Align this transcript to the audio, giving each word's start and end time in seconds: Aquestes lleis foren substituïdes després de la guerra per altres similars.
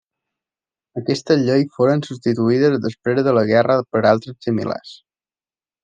Aquestes 1.01 1.43
lleis 1.49 1.69
foren 1.77 2.03
substituïdes 2.09 2.81
després 2.89 3.23
de 3.31 3.37
la 3.41 3.47
guerra 3.53 3.79
per 3.93 4.05
altres 4.15 4.41
similars. 4.49 5.01